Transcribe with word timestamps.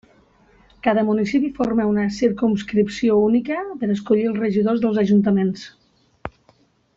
Cada 0.85 1.01
municipi 1.09 1.51
forma 1.59 1.85
una 1.89 2.05
circumscripció 2.15 3.19
única 3.27 3.59
per 3.83 3.91
escollir 3.97 4.27
els 4.31 4.41
regidors 4.45 4.83
dels 4.87 4.99
ajuntaments. 5.05 5.69